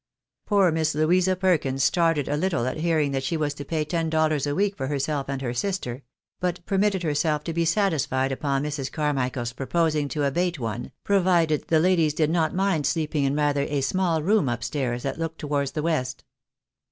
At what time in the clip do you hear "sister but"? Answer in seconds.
5.53-6.65